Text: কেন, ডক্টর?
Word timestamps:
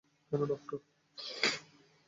কেন, 0.31 0.41
ডক্টর? 0.45 0.79